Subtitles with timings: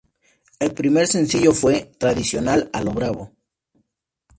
[0.59, 3.33] El primer sencillo fue "Tradicional A Lo Bravo".